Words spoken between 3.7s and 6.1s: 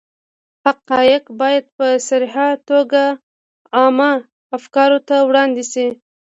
عامه افکارو ته وړاندې شي.